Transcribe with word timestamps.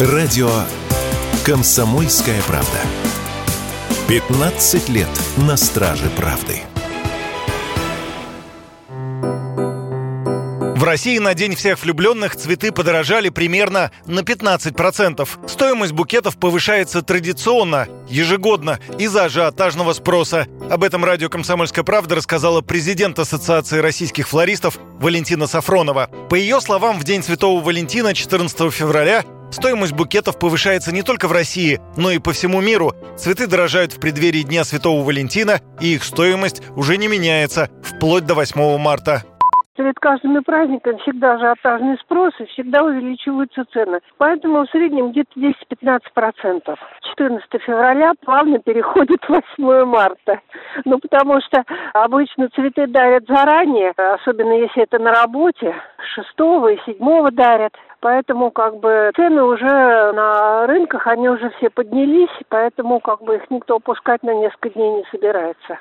Радио 0.00 0.50
«Комсомольская 1.46 2.42
правда». 2.48 2.80
15 4.08 4.88
лет 4.88 5.06
на 5.36 5.56
страже 5.56 6.10
правды. 6.16 6.62
В 10.74 10.82
России 10.82 11.18
на 11.18 11.34
День 11.34 11.54
всех 11.54 11.80
влюбленных 11.80 12.34
цветы 12.34 12.72
подорожали 12.72 13.28
примерно 13.28 13.92
на 14.06 14.20
15%. 14.20 15.28
Стоимость 15.46 15.92
букетов 15.92 16.38
повышается 16.38 17.00
традиционно, 17.02 17.86
ежегодно, 18.08 18.80
из-за 18.98 19.26
ажиотажного 19.26 19.92
спроса. 19.92 20.48
Об 20.68 20.82
этом 20.82 21.04
радио 21.04 21.28
«Комсомольская 21.28 21.84
правда» 21.84 22.16
рассказала 22.16 22.62
президент 22.62 23.16
Ассоциации 23.20 23.78
российских 23.78 24.26
флористов 24.26 24.76
Валентина 24.98 25.46
Сафронова. 25.46 26.10
По 26.28 26.34
ее 26.34 26.60
словам, 26.60 26.98
в 26.98 27.04
День 27.04 27.22
Святого 27.22 27.62
Валентина 27.62 28.12
14 28.12 28.72
февраля 28.72 29.24
Стоимость 29.54 29.92
букетов 29.92 30.36
повышается 30.36 30.92
не 30.92 31.02
только 31.02 31.28
в 31.28 31.32
России, 31.32 31.78
но 31.96 32.10
и 32.10 32.18
по 32.18 32.32
всему 32.32 32.60
миру. 32.60 32.90
Цветы 33.16 33.46
дорожают 33.46 33.92
в 33.92 34.00
преддверии 34.00 34.42
Дня 34.42 34.64
Святого 34.64 35.04
Валентина, 35.04 35.60
и 35.80 35.94
их 35.94 36.02
стоимость 36.02 36.60
уже 36.74 36.96
не 36.96 37.06
меняется, 37.06 37.70
вплоть 37.80 38.26
до 38.26 38.34
8 38.34 38.78
марта. 38.78 39.22
Перед 39.76 39.96
каждыми 40.00 40.40
праздниками 40.40 40.98
всегда 40.98 41.34
ажиотажный 41.34 41.98
спрос 41.98 42.32
и 42.40 42.46
всегда 42.46 42.82
увеличиваются 42.82 43.64
цены. 43.72 44.00
Поэтому 44.18 44.64
в 44.64 44.70
среднем 44.70 45.12
где-то 45.12 45.38
10-15%. 45.38 46.76
14 47.16 47.62
февраля 47.64 48.12
плавно 48.24 48.58
переходит 48.58 49.20
8 49.28 49.84
марта. 49.84 50.40
Ну, 50.84 50.98
потому 50.98 51.40
что 51.40 51.62
обычно 51.92 52.48
цветы 52.50 52.88
дарят 52.88 53.24
заранее, 53.28 53.92
особенно 53.96 54.52
если 54.52 54.82
это 54.82 54.98
на 54.98 55.12
работе. 55.12 55.74
6 56.14 56.26
и 56.72 56.92
7 56.92 57.30
дарят. 57.32 57.74
Поэтому 58.00 58.50
как 58.50 58.78
бы 58.80 59.10
цены 59.16 59.42
уже 59.42 60.12
на 60.12 60.66
рынках, 60.66 61.06
они 61.06 61.28
уже 61.28 61.50
все 61.56 61.70
поднялись, 61.70 62.30
поэтому 62.48 63.00
как 63.00 63.22
бы 63.22 63.36
их 63.36 63.50
никто 63.50 63.76
опускать 63.76 64.22
на 64.22 64.34
несколько 64.34 64.70
дней 64.70 64.90
не 64.90 65.04
собирается. 65.10 65.78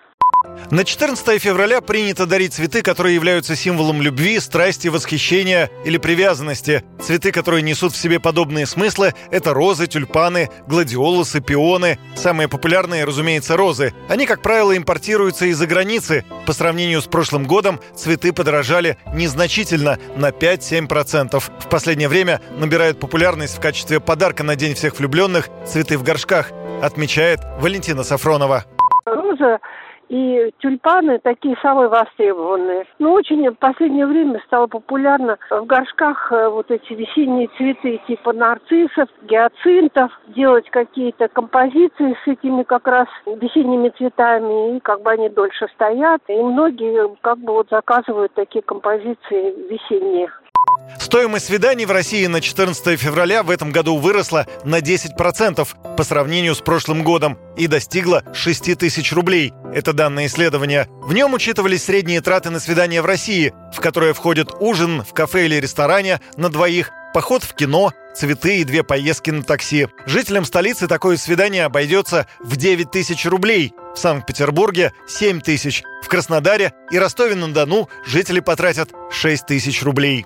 На 0.71 0.83
14 0.83 1.41
февраля 1.41 1.81
принято 1.81 2.25
дарить 2.25 2.53
цветы, 2.53 2.81
которые 2.81 3.15
являются 3.15 3.55
символом 3.55 4.01
любви, 4.01 4.39
страсти, 4.39 4.87
восхищения 4.87 5.69
или 5.85 5.97
привязанности. 5.97 6.83
Цветы, 6.99 7.31
которые 7.31 7.61
несут 7.61 7.93
в 7.93 7.97
себе 7.97 8.19
подобные 8.19 8.65
смыслы, 8.65 9.13
это 9.29 9.53
розы, 9.53 9.87
тюльпаны, 9.87 10.49
гладиолусы, 10.67 11.41
пионы. 11.41 11.99
Самые 12.15 12.47
популярные, 12.47 13.05
разумеется, 13.05 13.55
розы. 13.55 13.93
Они, 14.09 14.25
как 14.25 14.41
правило, 14.41 14.75
импортируются 14.75 15.45
из-за 15.45 15.67
границы. 15.67 16.25
По 16.45 16.53
сравнению 16.53 17.01
с 17.01 17.05
прошлым 17.05 17.45
годом 17.45 17.79
цветы 17.95 18.33
подорожали 18.33 18.97
незначительно 19.13 19.99
на 20.15 20.29
5-7%. 20.29 21.39
В 21.39 21.69
последнее 21.69 22.09
время 22.09 22.41
набирают 22.57 22.99
популярность 22.99 23.57
в 23.57 23.61
качестве 23.61 23.99
подарка 23.99 24.43
на 24.43 24.55
День 24.55 24.73
всех 24.73 24.97
влюбленных 24.97 25.49
цветы 25.67 25.97
в 25.97 26.03
горшках, 26.03 26.51
отмечает 26.81 27.41
Валентина 27.59 28.03
Сафронова. 28.03 28.65
Роза 29.05 29.59
и 30.09 30.53
тюльпаны 30.59 31.19
такие 31.19 31.55
самые 31.61 31.89
востребованные. 31.89 32.85
Но 32.99 33.13
очень 33.13 33.49
в 33.49 33.55
последнее 33.55 34.05
время 34.05 34.41
стало 34.45 34.67
популярно 34.67 35.37
в 35.49 35.65
горшках 35.65 36.31
э, 36.31 36.49
вот 36.49 36.71
эти 36.71 36.93
весенние 36.93 37.49
цветы 37.57 37.99
типа 38.07 38.33
нарциссов, 38.33 39.09
гиацинтов, 39.23 40.11
делать 40.27 40.69
какие-то 40.69 41.27
композиции 41.27 42.17
с 42.23 42.27
этими 42.27 42.63
как 42.63 42.87
раз 42.87 43.07
весенними 43.25 43.89
цветами, 43.89 44.77
и 44.77 44.79
как 44.79 45.01
бы 45.01 45.11
они 45.11 45.29
дольше 45.29 45.67
стоят. 45.75 46.21
И 46.27 46.35
многие 46.35 47.15
как 47.21 47.37
бы 47.39 47.53
вот 47.53 47.69
заказывают 47.69 48.33
такие 48.33 48.61
композиции 48.61 49.53
весенние. 49.69 50.29
Стоимость 50.99 51.47
свиданий 51.47 51.85
в 51.85 51.91
России 51.91 52.25
на 52.27 52.41
14 52.41 52.99
февраля 52.99 53.43
в 53.43 53.49
этом 53.49 53.71
году 53.71 53.97
выросла 53.97 54.47
на 54.63 54.79
10% 54.79 55.95
по 55.95 56.03
сравнению 56.03 56.55
с 56.55 56.61
прошлым 56.61 57.03
годом 57.03 57.37
и 57.57 57.67
достигла 57.67 58.23
6 58.33 58.77
тысяч 58.77 59.11
рублей. 59.11 59.53
Это 59.73 59.93
данные 59.93 60.27
исследования. 60.27 60.87
В 61.01 61.13
нем 61.13 61.33
учитывались 61.33 61.83
средние 61.83 62.21
траты 62.21 62.49
на 62.49 62.59
свидания 62.59 63.01
в 63.01 63.05
России, 63.05 63.53
в 63.73 63.79
которые 63.79 64.13
входят 64.13 64.55
ужин 64.59 65.03
в 65.03 65.13
кафе 65.13 65.45
или 65.45 65.55
ресторане 65.55 66.21
на 66.37 66.49
двоих, 66.49 66.91
поход 67.13 67.43
в 67.43 67.53
кино, 67.53 67.91
цветы 68.15 68.59
и 68.59 68.63
две 68.63 68.83
поездки 68.83 69.29
на 69.29 69.43
такси. 69.43 69.87
Жителям 70.05 70.45
столицы 70.45 70.87
такое 70.87 71.17
свидание 71.17 71.65
обойдется 71.65 72.27
в 72.39 72.55
9 72.55 72.91
тысяч 72.91 73.25
рублей. 73.25 73.73
В 73.95 73.99
Санкт-Петербурге– 73.99 74.93
7 75.07 75.41
тысяч. 75.41 75.83
В 76.01 76.07
Краснодаре 76.07 76.73
и 76.91 76.97
Ростове-на-Дону 76.97 77.89
жители 78.05 78.39
потратят 78.39 78.91
6 79.11 79.45
тысяч 79.45 79.83
рублей. 79.83 80.25